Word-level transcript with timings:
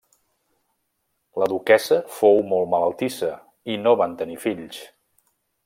La 1.41 1.47
duquessa 1.51 1.99
fou 2.15 2.41
molt 2.53 2.71
malaltissa 2.73 3.31
i 3.75 3.77
no 3.85 3.95
van 4.03 4.17
tenir 4.23 4.39
fills. 4.47 4.81